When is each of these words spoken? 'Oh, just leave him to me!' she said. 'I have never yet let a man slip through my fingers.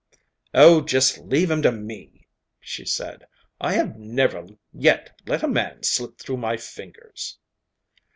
'Oh, 0.55 0.81
just 0.83 1.19
leave 1.19 1.51
him 1.51 1.61
to 1.61 1.71
me!' 1.71 2.27
she 2.59 2.85
said. 2.85 3.27
'I 3.59 3.73
have 3.73 3.97
never 3.99 4.47
yet 4.73 5.15
let 5.27 5.43
a 5.43 5.47
man 5.47 5.83
slip 5.83 6.17
through 6.17 6.37
my 6.37 6.57
fingers. 6.57 7.37